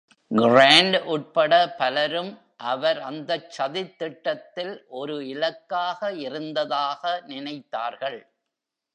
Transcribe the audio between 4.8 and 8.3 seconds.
ஒரு இலக்காக இருந்ததாக நினைத்தார்கள்.